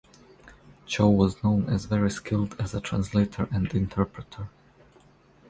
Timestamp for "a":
2.73-2.81